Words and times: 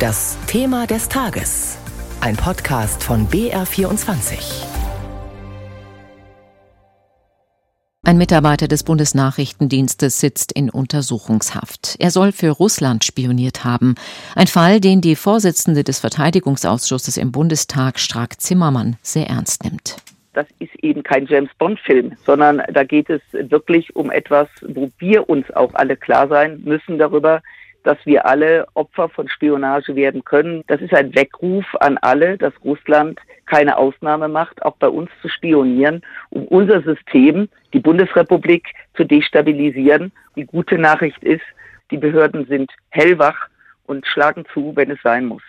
Das 0.00 0.38
Thema 0.46 0.86
des 0.86 1.10
Tages. 1.10 1.76
Ein 2.22 2.34
Podcast 2.34 3.04
von 3.04 3.28
BR24. 3.28 4.64
Ein 8.02 8.16
Mitarbeiter 8.16 8.66
des 8.66 8.82
Bundesnachrichtendienstes 8.82 10.18
sitzt 10.18 10.52
in 10.52 10.70
Untersuchungshaft. 10.70 11.96
Er 11.98 12.10
soll 12.10 12.32
für 12.32 12.48
Russland 12.48 13.04
spioniert 13.04 13.62
haben. 13.66 13.94
Ein 14.34 14.46
Fall, 14.46 14.80
den 14.80 15.02
die 15.02 15.16
Vorsitzende 15.16 15.84
des 15.84 16.00
Verteidigungsausschusses 16.00 17.18
im 17.18 17.30
Bundestag, 17.30 17.98
Strack 17.98 18.40
Zimmermann, 18.40 18.96
sehr 19.02 19.26
ernst 19.26 19.64
nimmt. 19.64 19.96
Das 20.32 20.46
ist 20.60 20.74
eben 20.82 21.02
kein 21.02 21.26
James 21.26 21.50
Bond-Film, 21.58 22.12
sondern 22.24 22.62
da 22.72 22.84
geht 22.84 23.10
es 23.10 23.20
wirklich 23.32 23.94
um 23.94 24.10
etwas, 24.10 24.48
wo 24.66 24.88
wir 24.98 25.28
uns 25.28 25.50
auch 25.50 25.74
alle 25.74 25.98
klar 25.98 26.26
sein 26.26 26.62
müssen 26.64 26.96
darüber, 26.96 27.42
dass 27.84 27.98
wir 28.04 28.26
alle 28.26 28.66
Opfer 28.74 29.08
von 29.08 29.28
Spionage 29.28 29.94
werden 29.96 30.24
können. 30.24 30.62
Das 30.66 30.80
ist 30.80 30.94
ein 30.94 31.14
Weckruf 31.14 31.64
an 31.80 31.98
alle, 31.98 32.38
dass 32.38 32.52
Russland 32.64 33.18
keine 33.46 33.76
Ausnahme 33.76 34.28
macht, 34.28 34.62
auch 34.62 34.76
bei 34.76 34.88
uns 34.88 35.10
zu 35.22 35.28
spionieren, 35.28 36.02
um 36.30 36.46
unser 36.46 36.82
System, 36.82 37.48
die 37.72 37.80
Bundesrepublik, 37.80 38.66
zu 38.94 39.04
destabilisieren. 39.04 40.12
Die 40.36 40.44
gute 40.44 40.78
Nachricht 40.78 41.22
ist, 41.24 41.44
die 41.90 41.98
Behörden 41.98 42.46
sind 42.46 42.70
hellwach 42.90 43.48
und 43.86 44.06
schlagen 44.06 44.44
zu, 44.52 44.72
wenn 44.76 44.90
es 44.90 45.02
sein 45.02 45.26
muss 45.26 45.42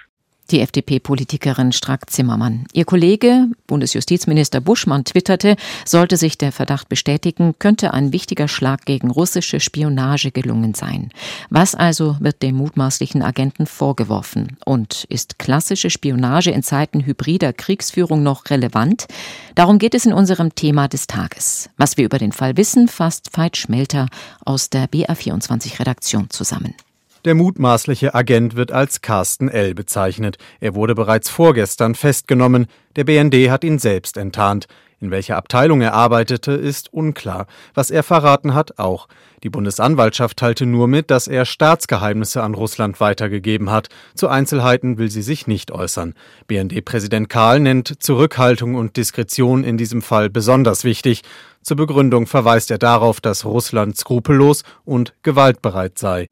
die 0.51 0.61
FDP-Politikerin 0.61 1.71
Strack-Zimmermann. 1.71 2.65
Ihr 2.73 2.85
Kollege, 2.85 3.47
Bundesjustizminister 3.67 4.61
Buschmann, 4.61 5.05
twitterte, 5.05 5.55
sollte 5.85 6.17
sich 6.17 6.37
der 6.37 6.51
Verdacht 6.51 6.89
bestätigen, 6.89 7.55
könnte 7.59 7.93
ein 7.93 8.13
wichtiger 8.13 8.47
Schlag 8.47 8.85
gegen 8.85 9.09
russische 9.09 9.59
Spionage 9.59 10.31
gelungen 10.31 10.73
sein. 10.73 11.09
Was 11.49 11.75
also 11.75 12.17
wird 12.19 12.41
dem 12.43 12.55
mutmaßlichen 12.55 13.21
Agenten 13.21 13.65
vorgeworfen? 13.65 14.57
Und 14.65 15.05
ist 15.09 15.39
klassische 15.39 15.89
Spionage 15.89 16.51
in 16.51 16.63
Zeiten 16.63 17.05
hybrider 17.05 17.53
Kriegsführung 17.53 18.23
noch 18.23 18.49
relevant? 18.49 19.07
Darum 19.55 19.79
geht 19.79 19.95
es 19.95 20.05
in 20.05 20.13
unserem 20.13 20.55
Thema 20.55 20.87
des 20.87 21.07
Tages. 21.07 21.69
Was 21.77 21.97
wir 21.97 22.05
über 22.05 22.17
den 22.17 22.31
Fall 22.31 22.57
wissen, 22.57 22.87
fasst 22.87 23.37
Veit 23.37 23.57
Schmelter 23.57 24.07
aus 24.45 24.69
der 24.69 24.87
BR24-Redaktion 24.89 26.29
zusammen. 26.29 26.75
Der 27.23 27.35
mutmaßliche 27.35 28.15
Agent 28.15 28.55
wird 28.55 28.71
als 28.71 29.01
Carsten 29.01 29.47
L. 29.47 29.75
bezeichnet. 29.75 30.39
Er 30.59 30.73
wurde 30.73 30.95
bereits 30.95 31.29
vorgestern 31.29 31.93
festgenommen. 31.93 32.65
Der 32.95 33.03
BND 33.03 33.51
hat 33.51 33.63
ihn 33.63 33.77
selbst 33.77 34.17
enttarnt. 34.17 34.65
In 34.99 35.11
welcher 35.11 35.37
Abteilung 35.37 35.81
er 35.81 35.93
arbeitete, 35.93 36.51
ist 36.51 36.91
unklar. 36.91 37.45
Was 37.75 37.91
er 37.91 38.01
verraten 38.01 38.55
hat, 38.55 38.79
auch. 38.79 39.07
Die 39.43 39.49
Bundesanwaltschaft 39.49 40.37
teilte 40.37 40.65
nur 40.65 40.87
mit, 40.87 41.11
dass 41.11 41.27
er 41.27 41.45
Staatsgeheimnisse 41.45 42.41
an 42.41 42.55
Russland 42.55 42.99
weitergegeben 42.99 43.69
hat. 43.69 43.89
Zu 44.15 44.27
Einzelheiten 44.27 44.97
will 44.97 45.11
sie 45.11 45.23
sich 45.23 45.45
nicht 45.45 45.71
äußern. 45.71 46.15
BND-Präsident 46.47 47.29
Karl 47.29 47.59
nennt 47.59 48.01
Zurückhaltung 48.01 48.73
und 48.73 48.97
Diskretion 48.97 49.63
in 49.63 49.77
diesem 49.77 50.01
Fall 50.01 50.31
besonders 50.31 50.83
wichtig. 50.83 51.21
Zur 51.61 51.77
Begründung 51.77 52.25
verweist 52.25 52.71
er 52.71 52.79
darauf, 52.79 53.21
dass 53.21 53.45
Russland 53.45 53.95
skrupellos 53.95 54.63
und 54.85 55.13
gewaltbereit 55.21 55.99
sei. 55.99 56.27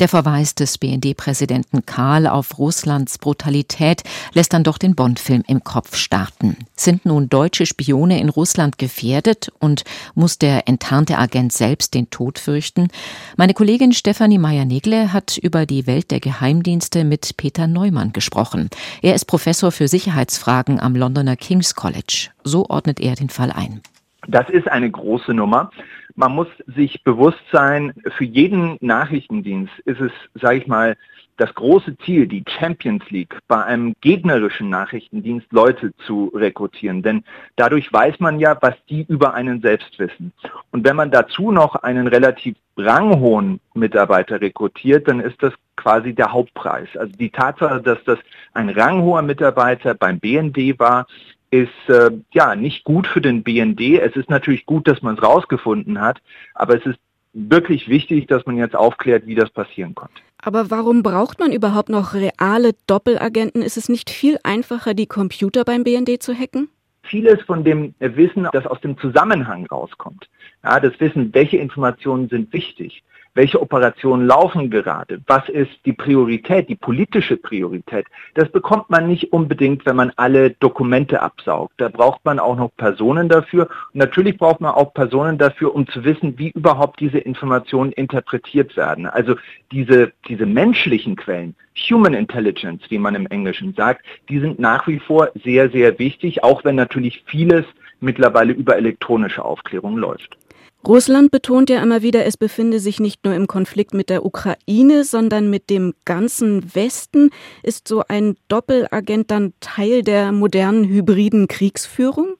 Der 0.00 0.08
Verweis 0.08 0.56
des 0.56 0.78
BND-Präsidenten 0.78 1.86
Karl 1.86 2.26
auf 2.26 2.58
Russlands 2.58 3.16
Brutalität 3.18 4.02
lässt 4.32 4.52
dann 4.52 4.64
doch 4.64 4.76
den 4.76 4.96
Bond-Film 4.96 5.44
im 5.46 5.62
Kopf 5.62 5.94
starten. 5.94 6.56
Sind 6.74 7.06
nun 7.06 7.28
deutsche 7.28 7.64
Spione 7.64 8.20
in 8.20 8.28
Russland 8.28 8.76
gefährdet 8.76 9.52
und 9.60 9.84
muss 10.16 10.36
der 10.38 10.66
enttarnte 10.66 11.16
Agent 11.16 11.52
selbst 11.52 11.94
den 11.94 12.10
Tod 12.10 12.40
fürchten? 12.40 12.88
Meine 13.36 13.54
Kollegin 13.54 13.92
Stefanie 13.92 14.38
Meyer-Negle 14.38 15.12
hat 15.12 15.38
über 15.38 15.64
die 15.64 15.86
Welt 15.86 16.10
der 16.10 16.18
Geheimdienste 16.18 17.04
mit 17.04 17.36
Peter 17.36 17.68
Neumann 17.68 18.12
gesprochen. 18.12 18.70
Er 19.00 19.14
ist 19.14 19.26
Professor 19.26 19.70
für 19.70 19.86
Sicherheitsfragen 19.86 20.80
am 20.80 20.96
Londoner 20.96 21.36
King's 21.36 21.76
College. 21.76 22.30
So 22.42 22.68
ordnet 22.68 22.98
er 22.98 23.14
den 23.14 23.30
Fall 23.30 23.52
ein. 23.52 23.80
Das 24.28 24.48
ist 24.48 24.70
eine 24.70 24.90
große 24.90 25.34
Nummer. 25.34 25.70
Man 26.14 26.32
muss 26.32 26.48
sich 26.66 27.02
bewusst 27.02 27.42
sein, 27.50 27.92
für 28.16 28.24
jeden 28.24 28.76
Nachrichtendienst 28.80 29.72
ist 29.84 30.00
es, 30.00 30.12
sage 30.34 30.58
ich 30.58 30.66
mal, 30.66 30.96
das 31.36 31.52
große 31.54 31.98
Ziel, 31.98 32.28
die 32.28 32.44
Champions 32.48 33.10
League, 33.10 33.36
bei 33.48 33.62
einem 33.64 33.94
gegnerischen 34.00 34.70
Nachrichtendienst 34.70 35.52
Leute 35.52 35.92
zu 36.06 36.30
rekrutieren. 36.34 37.02
Denn 37.02 37.24
dadurch 37.56 37.92
weiß 37.92 38.20
man 38.20 38.38
ja, 38.38 38.56
was 38.60 38.74
die 38.88 39.04
über 39.08 39.34
einen 39.34 39.60
selbst 39.60 39.98
wissen. 39.98 40.32
Und 40.70 40.84
wenn 40.84 40.94
man 40.94 41.10
dazu 41.10 41.50
noch 41.50 41.74
einen 41.74 42.06
relativ 42.06 42.54
ranghohen 42.76 43.60
Mitarbeiter 43.74 44.40
rekrutiert, 44.40 45.08
dann 45.08 45.20
ist 45.20 45.42
das 45.42 45.52
quasi 45.76 46.14
der 46.14 46.32
Hauptpreis. 46.32 46.88
Also 46.96 47.12
die 47.16 47.30
Tatsache, 47.30 47.82
dass 47.82 48.02
das 48.04 48.18
ein 48.52 48.68
ranghoher 48.68 49.22
Mitarbeiter 49.22 49.94
beim 49.94 50.20
BND 50.20 50.78
war, 50.78 51.06
ist 51.54 51.88
äh, 51.88 52.10
ja 52.32 52.56
nicht 52.56 52.82
gut 52.82 53.06
für 53.06 53.20
den 53.20 53.44
BND. 53.44 54.00
Es 54.00 54.16
ist 54.16 54.28
natürlich 54.28 54.66
gut, 54.66 54.88
dass 54.88 55.02
man 55.02 55.14
es 55.14 55.22
rausgefunden 55.22 56.00
hat, 56.00 56.20
aber 56.54 56.76
es 56.76 56.84
ist 56.84 56.98
wirklich 57.32 57.88
wichtig, 57.88 58.26
dass 58.26 58.44
man 58.44 58.56
jetzt 58.56 58.74
aufklärt, 58.74 59.26
wie 59.26 59.36
das 59.36 59.50
passieren 59.50 59.94
konnte. 59.94 60.20
Aber 60.42 60.70
warum 60.70 61.04
braucht 61.04 61.38
man 61.38 61.52
überhaupt 61.52 61.88
noch 61.88 62.12
reale 62.12 62.72
Doppelagenten? 62.88 63.62
Ist 63.62 63.76
es 63.76 63.88
nicht 63.88 64.10
viel 64.10 64.38
einfacher, 64.42 64.94
die 64.94 65.06
Computer 65.06 65.64
beim 65.64 65.84
BND 65.84 66.20
zu 66.20 66.34
hacken? 66.34 66.68
Vieles 67.02 67.40
von 67.42 67.62
dem 67.62 67.94
Wissen, 68.00 68.48
das 68.52 68.66
aus 68.66 68.80
dem 68.80 68.98
Zusammenhang 68.98 69.66
rauskommt, 69.66 70.28
ja, 70.64 70.80
das 70.80 70.98
Wissen, 70.98 71.32
welche 71.34 71.58
Informationen 71.58 72.28
sind 72.28 72.52
wichtig, 72.52 73.04
welche 73.34 73.60
Operationen 73.60 74.26
laufen 74.26 74.70
gerade, 74.70 75.20
was 75.26 75.48
ist 75.48 75.72
die 75.84 75.92
Priorität, 75.92 76.68
die 76.68 76.76
politische 76.76 77.36
Priorität. 77.36 78.06
Das 78.34 78.48
bekommt 78.50 78.90
man 78.90 79.08
nicht 79.08 79.32
unbedingt, 79.32 79.84
wenn 79.86 79.96
man 79.96 80.12
alle 80.16 80.50
Dokumente 80.50 81.20
absaugt. 81.20 81.74
Da 81.78 81.88
braucht 81.88 82.24
man 82.24 82.38
auch 82.38 82.56
noch 82.56 82.70
Personen 82.76 83.28
dafür. 83.28 83.68
Und 83.92 83.98
natürlich 83.98 84.38
braucht 84.38 84.60
man 84.60 84.72
auch 84.72 84.94
Personen 84.94 85.36
dafür, 85.38 85.74
um 85.74 85.86
zu 85.88 86.04
wissen, 86.04 86.38
wie 86.38 86.50
überhaupt 86.50 87.00
diese 87.00 87.18
Informationen 87.18 87.92
interpretiert 87.92 88.76
werden. 88.76 89.06
Also 89.06 89.34
diese, 89.72 90.12
diese 90.28 90.46
menschlichen 90.46 91.16
Quellen, 91.16 91.56
Human 91.90 92.14
Intelligence, 92.14 92.82
wie 92.88 92.98
man 92.98 93.16
im 93.16 93.26
Englischen 93.26 93.74
sagt, 93.74 94.04
die 94.28 94.38
sind 94.38 94.60
nach 94.60 94.86
wie 94.86 95.00
vor 95.00 95.30
sehr, 95.42 95.70
sehr 95.70 95.98
wichtig, 95.98 96.44
auch 96.44 96.64
wenn 96.64 96.76
natürlich 96.76 97.24
vieles 97.26 97.64
mittlerweile 98.00 98.52
über 98.52 98.76
elektronische 98.76 99.44
Aufklärung 99.44 99.96
läuft. 99.96 100.36
Russland 100.86 101.30
betont 101.30 101.70
ja 101.70 101.82
immer 101.82 102.02
wieder, 102.02 102.26
es 102.26 102.36
befinde 102.36 102.78
sich 102.78 103.00
nicht 103.00 103.24
nur 103.24 103.34
im 103.34 103.46
Konflikt 103.46 103.94
mit 103.94 104.10
der 104.10 104.24
Ukraine, 104.24 105.04
sondern 105.04 105.48
mit 105.48 105.70
dem 105.70 105.94
ganzen 106.04 106.74
Westen. 106.74 107.30
Ist 107.62 107.88
so 107.88 108.02
ein 108.08 108.36
Doppelagent 108.48 109.30
dann 109.30 109.54
Teil 109.60 110.02
der 110.02 110.32
modernen 110.32 110.84
hybriden 110.84 111.48
Kriegsführung? 111.48 112.34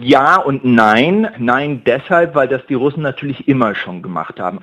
Ja 0.00 0.40
und 0.40 0.64
nein. 0.64 1.28
Nein 1.38 1.82
deshalb, 1.84 2.34
weil 2.34 2.48
das 2.48 2.62
die 2.66 2.74
Russen 2.74 3.02
natürlich 3.02 3.46
immer 3.46 3.74
schon 3.74 4.00
gemacht 4.00 4.40
haben. 4.40 4.60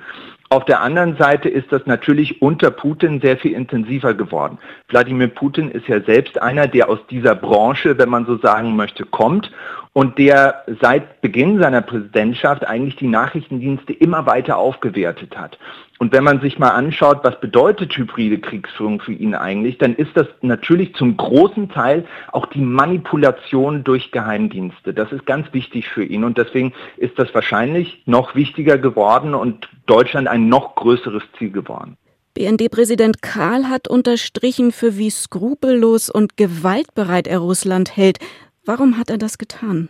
Auf 0.50 0.64
der 0.64 0.82
anderen 0.82 1.16
Seite 1.16 1.48
ist 1.48 1.70
das 1.70 1.86
natürlich 1.86 2.42
unter 2.42 2.70
Putin 2.70 3.20
sehr 3.20 3.36
viel 3.36 3.52
intensiver 3.52 4.14
geworden. 4.14 4.58
Wladimir 4.88 5.28
Putin 5.28 5.70
ist 5.70 5.86
ja 5.88 6.00
selbst 6.00 6.40
einer, 6.42 6.66
der 6.66 6.88
aus 6.88 6.98
dieser 7.10 7.34
Branche, 7.34 7.96
wenn 7.96 8.08
man 8.08 8.26
so 8.26 8.38
sagen 8.38 8.76
möchte, 8.76 9.04
kommt 9.04 9.50
und 9.94 10.18
der 10.18 10.64
seit 10.82 11.22
Beginn 11.22 11.60
seiner 11.60 11.80
Präsidentschaft 11.80 12.66
eigentlich 12.66 12.96
die 12.96 13.06
Nachrichtendienste 13.06 13.92
immer 13.92 14.26
weiter 14.26 14.58
aufgewertet 14.58 15.38
hat. 15.38 15.56
Und 15.98 16.12
wenn 16.12 16.24
man 16.24 16.40
sich 16.40 16.58
mal 16.58 16.70
anschaut, 16.70 17.20
was 17.22 17.40
bedeutet 17.40 17.96
hybride 17.96 18.40
Kriegsführung 18.40 19.00
für 19.00 19.12
ihn 19.12 19.36
eigentlich, 19.36 19.78
dann 19.78 19.94
ist 19.94 20.10
das 20.16 20.26
natürlich 20.42 20.94
zum 20.96 21.16
großen 21.16 21.68
Teil 21.68 22.04
auch 22.32 22.46
die 22.46 22.60
Manipulation 22.60 23.84
durch 23.84 24.10
Geheimdienste. 24.10 24.92
Das 24.92 25.12
ist 25.12 25.26
ganz 25.26 25.46
wichtig 25.52 25.88
für 25.88 26.04
ihn 26.04 26.24
und 26.24 26.38
deswegen 26.38 26.72
ist 26.96 27.16
das 27.16 27.32
wahrscheinlich 27.32 28.02
noch 28.04 28.34
wichtiger 28.34 28.76
geworden 28.78 29.32
und 29.32 29.68
Deutschland 29.86 30.26
ein 30.26 30.48
noch 30.48 30.74
größeres 30.74 31.22
Ziel 31.38 31.52
geworden. 31.52 31.96
BND-Präsident 32.34 33.22
Karl 33.22 33.68
hat 33.68 33.86
unterstrichen, 33.86 34.72
für 34.72 34.98
wie 34.98 35.10
skrupellos 35.10 36.10
und 36.10 36.36
gewaltbereit 36.36 37.28
er 37.28 37.38
Russland 37.38 37.96
hält. 37.96 38.18
Warum 38.66 38.98
hat 38.98 39.10
er 39.10 39.18
das 39.18 39.38
getan? 39.38 39.88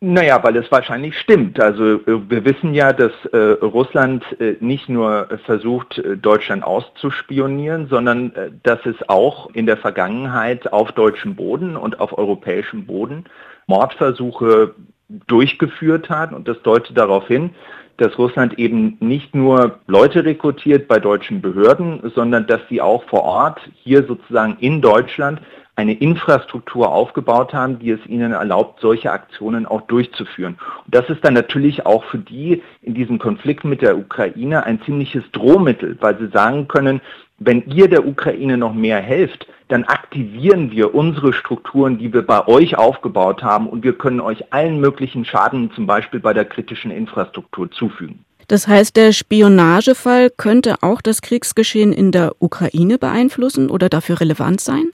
Naja, 0.00 0.42
weil 0.42 0.56
es 0.56 0.70
wahrscheinlich 0.70 1.18
stimmt. 1.18 1.58
Also 1.58 1.94
äh, 1.94 2.00
wir 2.28 2.44
wissen 2.44 2.74
ja, 2.74 2.92
dass 2.92 3.12
äh, 3.32 3.36
Russland 3.62 4.24
äh, 4.40 4.56
nicht 4.60 4.90
nur 4.90 5.26
versucht, 5.46 5.98
äh, 5.98 6.18
Deutschland 6.18 6.62
auszuspionieren, 6.64 7.88
sondern 7.88 8.34
äh, 8.34 8.50
dass 8.62 8.84
es 8.84 8.96
auch 9.08 9.48
in 9.54 9.64
der 9.64 9.78
Vergangenheit 9.78 10.70
auf 10.70 10.92
deutschem 10.92 11.34
Boden 11.34 11.78
und 11.78 11.98
auf 11.98 12.16
europäischem 12.16 12.84
Boden 12.84 13.24
Mordversuche 13.66 14.74
durchgeführt 15.08 16.10
hat. 16.10 16.34
Und 16.34 16.46
das 16.46 16.60
deutet 16.60 16.96
darauf 16.98 17.26
hin, 17.26 17.50
dass 17.96 18.18
Russland 18.18 18.58
eben 18.58 18.98
nicht 19.00 19.34
nur 19.34 19.78
Leute 19.86 20.26
rekrutiert 20.26 20.88
bei 20.88 20.98
deutschen 20.98 21.40
Behörden, 21.40 22.12
sondern 22.14 22.46
dass 22.46 22.60
sie 22.68 22.82
auch 22.82 23.02
vor 23.04 23.22
Ort 23.22 23.60
hier 23.82 24.04
sozusagen 24.06 24.58
in 24.60 24.82
Deutschland 24.82 25.40
eine 25.76 25.92
Infrastruktur 25.92 26.90
aufgebaut 26.90 27.52
haben, 27.52 27.78
die 27.78 27.90
es 27.90 28.04
ihnen 28.06 28.32
erlaubt, 28.32 28.80
solche 28.80 29.12
Aktionen 29.12 29.66
auch 29.66 29.82
durchzuführen. 29.82 30.58
Und 30.86 30.94
das 30.94 31.08
ist 31.10 31.22
dann 31.22 31.34
natürlich 31.34 31.84
auch 31.84 32.02
für 32.04 32.18
die 32.18 32.62
in 32.80 32.94
diesem 32.94 33.18
Konflikt 33.18 33.64
mit 33.64 33.82
der 33.82 33.98
Ukraine 33.98 34.64
ein 34.64 34.80
ziemliches 34.82 35.22
Drohmittel, 35.32 35.96
weil 36.00 36.18
sie 36.18 36.28
sagen 36.28 36.66
können, 36.66 37.02
wenn 37.38 37.62
ihr 37.66 37.88
der 37.88 38.06
Ukraine 38.06 38.56
noch 38.56 38.72
mehr 38.72 39.00
helft, 39.00 39.46
dann 39.68 39.84
aktivieren 39.84 40.70
wir 40.70 40.94
unsere 40.94 41.34
Strukturen, 41.34 41.98
die 41.98 42.12
wir 42.12 42.22
bei 42.22 42.46
euch 42.48 42.78
aufgebaut 42.78 43.42
haben 43.42 43.68
und 43.68 43.84
wir 43.84 43.92
können 43.92 44.20
euch 44.20 44.54
allen 44.54 44.80
möglichen 44.80 45.26
Schaden 45.26 45.70
zum 45.74 45.86
Beispiel 45.86 46.20
bei 46.20 46.32
der 46.32 46.46
kritischen 46.46 46.90
Infrastruktur 46.90 47.70
zufügen. 47.70 48.24
Das 48.48 48.68
heißt, 48.68 48.96
der 48.96 49.12
Spionagefall 49.12 50.30
könnte 50.30 50.76
auch 50.80 51.02
das 51.02 51.20
Kriegsgeschehen 51.20 51.92
in 51.92 52.12
der 52.12 52.32
Ukraine 52.38 52.96
beeinflussen 52.96 53.68
oder 53.68 53.88
dafür 53.88 54.20
relevant 54.20 54.60
sein? 54.60 54.92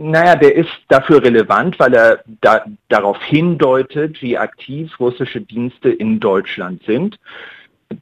Naja, 0.00 0.36
der 0.36 0.54
ist 0.54 0.70
dafür 0.86 1.22
relevant, 1.22 1.78
weil 1.80 1.92
er 1.92 2.22
da, 2.40 2.64
darauf 2.88 3.20
hindeutet, 3.20 4.22
wie 4.22 4.38
aktiv 4.38 4.98
russische 5.00 5.40
Dienste 5.40 5.90
in 5.90 6.20
Deutschland 6.20 6.84
sind. 6.84 7.18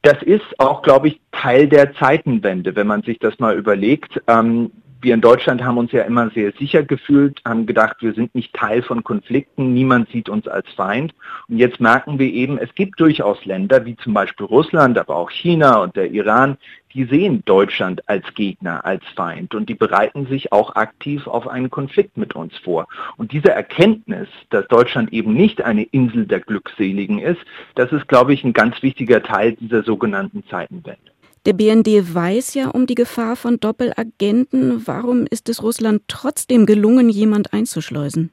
Das 0.03 0.21
ist 0.21 0.59
auch, 0.59 0.83
glaube 0.83 1.07
ich, 1.07 1.19
Teil 1.31 1.67
der 1.67 1.93
Zeitenwende, 1.95 2.75
wenn 2.75 2.85
man 2.85 3.01
sich 3.01 3.17
das 3.17 3.39
mal 3.39 3.57
überlegt. 3.57 4.21
Ähm, 4.27 4.71
wir 5.01 5.13
in 5.13 5.21
Deutschland 5.21 5.63
haben 5.63 5.77
uns 5.77 5.91
ja 5.91 6.03
immer 6.03 6.29
sehr 6.31 6.51
sicher 6.53 6.83
gefühlt, 6.83 7.41
haben 7.45 7.65
gedacht, 7.65 7.97
wir 7.99 8.13
sind 8.13 8.33
nicht 8.33 8.53
Teil 8.53 8.81
von 8.81 9.03
Konflikten, 9.03 9.73
niemand 9.73 10.09
sieht 10.09 10.29
uns 10.29 10.47
als 10.47 10.67
Feind. 10.73 11.13
Und 11.47 11.57
jetzt 11.57 11.79
merken 11.79 12.19
wir 12.19 12.31
eben, 12.31 12.57
es 12.57 12.73
gibt 12.75 12.99
durchaus 12.99 13.43
Länder 13.45 13.85
wie 13.85 13.95
zum 13.97 14.13
Beispiel 14.13 14.45
Russland, 14.45 14.97
aber 14.97 15.15
auch 15.15 15.29
China 15.29 15.81
und 15.83 15.95
der 15.95 16.11
Iran, 16.11 16.57
die 16.93 17.05
sehen 17.05 17.43
Deutschland 17.45 18.07
als 18.09 18.25
Gegner, 18.33 18.85
als 18.85 19.03
Feind 19.15 19.53
und 19.53 19.69
die 19.69 19.75
bereiten 19.75 20.25
sich 20.25 20.51
auch 20.51 20.75
aktiv 20.75 21.27
auf 21.27 21.47
einen 21.47 21.69
Konflikt 21.69 22.17
mit 22.17 22.35
uns 22.35 22.57
vor. 22.57 22.87
Und 23.17 23.31
diese 23.31 23.51
Erkenntnis, 23.51 24.27
dass 24.49 24.67
Deutschland 24.67 25.13
eben 25.13 25.33
nicht 25.33 25.61
eine 25.61 25.83
Insel 25.83 26.25
der 26.25 26.39
Glückseligen 26.39 27.19
ist, 27.19 27.41
das 27.75 27.91
ist, 27.91 28.07
glaube 28.07 28.33
ich, 28.33 28.43
ein 28.43 28.53
ganz 28.53 28.81
wichtiger 28.81 29.21
Teil 29.21 29.53
dieser 29.53 29.83
sogenannten 29.83 30.43
Zeitenwende. 30.47 31.16
Der 31.47 31.53
BND 31.53 32.13
weiß 32.13 32.55
ja 32.55 32.67
um 32.67 32.87
die 32.87 32.93
Gefahr 32.93 33.37
von 33.37 33.57
Doppelagenten. 33.57 34.85
Warum 34.85 35.25
ist 35.27 35.47
es 35.47 35.63
Russland 35.63 36.01
trotzdem 36.09 36.65
gelungen, 36.65 37.07
jemand 37.07 37.53
einzuschleusen? 37.53 38.31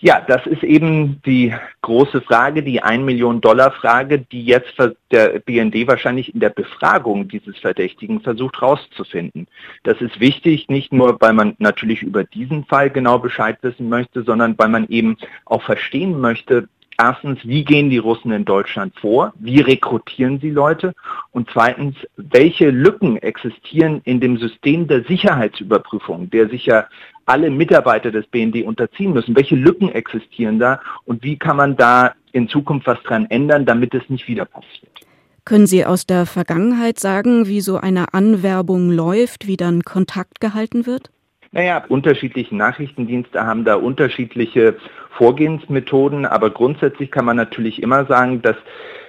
Ja, 0.00 0.20
das 0.26 0.44
ist 0.48 0.64
eben 0.64 1.22
die 1.24 1.54
große 1.82 2.20
Frage, 2.22 2.64
die 2.64 2.82
1 2.82 3.04
Million 3.04 3.40
Dollar 3.40 3.70
Frage, 3.70 4.18
die 4.18 4.44
jetzt 4.44 4.74
der 5.12 5.38
BND 5.38 5.86
wahrscheinlich 5.86 6.34
in 6.34 6.40
der 6.40 6.50
Befragung 6.50 7.28
dieses 7.28 7.56
Verdächtigen 7.56 8.20
versucht 8.20 8.60
herauszufinden. 8.60 9.46
Das 9.84 10.00
ist 10.00 10.18
wichtig, 10.18 10.68
nicht 10.68 10.92
nur, 10.92 11.20
weil 11.20 11.34
man 11.34 11.54
natürlich 11.58 12.02
über 12.02 12.24
diesen 12.24 12.64
Fall 12.64 12.90
genau 12.90 13.20
Bescheid 13.20 13.58
wissen 13.62 13.88
möchte, 13.88 14.24
sondern 14.24 14.58
weil 14.58 14.68
man 14.70 14.88
eben 14.88 15.16
auch 15.44 15.62
verstehen 15.62 16.20
möchte, 16.20 16.68
Erstens, 16.98 17.38
wie 17.44 17.64
gehen 17.64 17.90
die 17.90 17.98
Russen 17.98 18.32
in 18.32 18.44
Deutschland 18.44 18.94
vor? 18.98 19.34
Wie 19.38 19.60
rekrutieren 19.60 20.40
sie 20.40 20.50
Leute? 20.50 20.94
Und 21.30 21.48
zweitens, 21.52 21.94
welche 22.16 22.70
Lücken 22.70 23.18
existieren 23.18 24.00
in 24.04 24.20
dem 24.20 24.38
System 24.38 24.86
der 24.88 25.04
Sicherheitsüberprüfung, 25.04 26.30
der 26.30 26.48
sich 26.48 26.64
ja 26.64 26.86
alle 27.26 27.50
Mitarbeiter 27.50 28.10
des 28.10 28.26
BND 28.28 28.64
unterziehen 28.64 29.12
müssen? 29.12 29.36
Welche 29.36 29.56
Lücken 29.56 29.90
existieren 29.90 30.58
da? 30.58 30.80
Und 31.04 31.22
wie 31.22 31.36
kann 31.36 31.56
man 31.56 31.76
da 31.76 32.14
in 32.32 32.48
Zukunft 32.48 32.86
was 32.86 33.02
dran 33.02 33.26
ändern, 33.28 33.66
damit 33.66 33.92
es 33.94 34.08
nicht 34.08 34.26
wieder 34.26 34.46
passiert? 34.46 34.92
Können 35.44 35.66
Sie 35.66 35.84
aus 35.84 36.06
der 36.06 36.26
Vergangenheit 36.26 36.98
sagen, 36.98 37.46
wie 37.46 37.60
so 37.60 37.76
eine 37.76 38.14
Anwerbung 38.14 38.90
läuft, 38.90 39.46
wie 39.46 39.56
dann 39.56 39.82
Kontakt 39.82 40.40
gehalten 40.40 40.86
wird? 40.86 41.10
Naja, 41.56 41.82
unterschiedliche 41.88 42.54
Nachrichtendienste 42.54 43.46
haben 43.46 43.64
da 43.64 43.76
unterschiedliche 43.76 44.76
Vorgehensmethoden, 45.12 46.26
aber 46.26 46.50
grundsätzlich 46.50 47.10
kann 47.10 47.24
man 47.24 47.38
natürlich 47.38 47.82
immer 47.82 48.04
sagen, 48.04 48.42
dass 48.42 48.56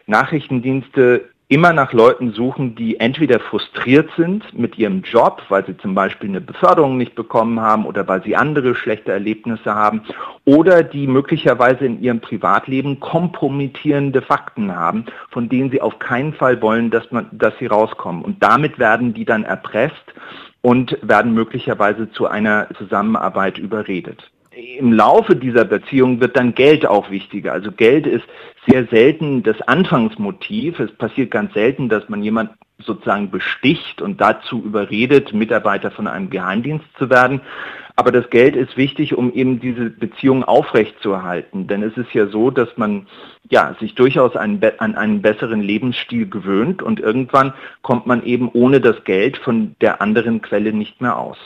Nachrichtendienste 0.05 1.25
immer 1.49 1.71
nach 1.71 1.93
Leuten 1.93 2.33
suchen, 2.33 2.75
die 2.75 2.99
entweder 2.99 3.39
frustriert 3.39 4.09
sind 4.17 4.57
mit 4.57 4.77
ihrem 4.77 5.01
Job, 5.03 5.41
weil 5.47 5.65
sie 5.65 5.77
zum 5.77 5.95
Beispiel 5.95 6.29
eine 6.29 6.41
Beförderung 6.41 6.97
nicht 6.97 7.15
bekommen 7.15 7.61
haben 7.61 7.85
oder 7.85 8.05
weil 8.07 8.21
sie 8.23 8.35
andere 8.35 8.75
schlechte 8.75 9.13
Erlebnisse 9.13 9.73
haben 9.73 10.01
oder 10.43 10.83
die 10.83 11.07
möglicherweise 11.07 11.85
in 11.85 12.01
ihrem 12.01 12.19
Privatleben 12.19 12.99
kompromittierende 12.99 14.21
Fakten 14.21 14.75
haben, 14.75 15.05
von 15.29 15.47
denen 15.47 15.71
sie 15.71 15.81
auf 15.81 15.99
keinen 15.99 16.33
Fall 16.33 16.61
wollen, 16.61 16.91
dass, 16.91 17.09
man, 17.11 17.29
dass 17.31 17.57
sie 17.59 17.67
rauskommen. 17.67 18.23
Und 18.23 18.43
damit 18.43 18.77
werden 18.77 19.13
die 19.13 19.25
dann 19.25 19.45
erpresst 19.45 19.95
und 20.61 20.97
werden 21.01 21.33
möglicherweise 21.33 22.11
zu 22.11 22.27
einer 22.27 22.67
Zusammenarbeit 22.77 23.57
überredet 23.57 24.31
im 24.57 24.91
Laufe 24.91 25.35
dieser 25.35 25.65
Beziehung 25.65 26.19
wird 26.19 26.35
dann 26.35 26.55
Geld 26.55 26.85
auch 26.85 27.11
wichtiger. 27.11 27.53
Also 27.53 27.71
Geld 27.71 28.07
ist 28.07 28.25
sehr 28.67 28.85
selten 28.87 29.43
das 29.43 29.61
Anfangsmotiv. 29.61 30.79
Es 30.79 30.91
passiert 30.93 31.31
ganz 31.31 31.53
selten, 31.53 31.89
dass 31.89 32.09
man 32.09 32.23
jemand 32.23 32.51
sozusagen 32.79 33.31
besticht 33.31 34.01
und 34.01 34.21
dazu 34.21 34.61
überredet, 34.63 35.33
Mitarbeiter 35.33 35.91
von 35.91 36.07
einem 36.07 36.29
Geheimdienst 36.29 36.85
zu 36.97 37.09
werden. 37.09 37.41
Aber 37.95 38.11
das 38.11 38.29
Geld 38.29 38.55
ist 38.55 38.77
wichtig, 38.77 39.15
um 39.15 39.33
eben 39.33 39.59
diese 39.59 39.89
Beziehung 39.89 40.43
aufrechtzuerhalten. 40.43 41.67
Denn 41.67 41.81
es 41.81 41.97
ist 41.97 42.13
ja 42.13 42.27
so, 42.27 42.51
dass 42.51 42.69
man 42.77 43.07
ja, 43.49 43.75
sich 43.79 43.95
durchaus 43.95 44.35
an, 44.35 44.61
an 44.77 44.95
einen 44.95 45.21
besseren 45.21 45.61
Lebensstil 45.61 46.29
gewöhnt 46.29 46.83
und 46.83 46.99
irgendwann 46.99 47.53
kommt 47.81 48.05
man 48.05 48.23
eben 48.23 48.49
ohne 48.53 48.81
das 48.81 49.03
Geld 49.03 49.37
von 49.37 49.75
der 49.81 50.01
anderen 50.01 50.41
Quelle 50.41 50.73
nicht 50.73 51.01
mehr 51.01 51.17
aus. 51.17 51.37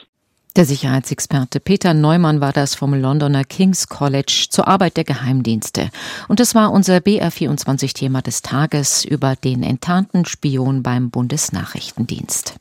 Der 0.57 0.65
Sicherheitsexperte 0.65 1.61
Peter 1.61 1.93
Neumann 1.93 2.41
war 2.41 2.51
das 2.51 2.75
vom 2.75 2.93
Londoner 2.93 3.45
King's 3.45 3.87
College 3.87 4.47
zur 4.49 4.67
Arbeit 4.67 4.97
der 4.97 5.05
Geheimdienste. 5.05 5.89
Und 6.27 6.41
das 6.41 6.55
war 6.55 6.73
unser 6.73 6.97
BR24-Thema 6.97 8.21
des 8.21 8.41
Tages 8.41 9.05
über 9.05 9.37
den 9.37 9.63
enttarnten 9.63 10.25
Spion 10.25 10.83
beim 10.83 11.09
Bundesnachrichtendienst. 11.09 12.55